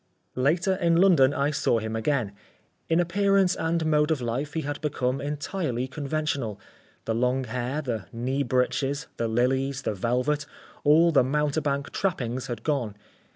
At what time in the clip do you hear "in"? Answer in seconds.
0.77-0.95, 2.89-2.99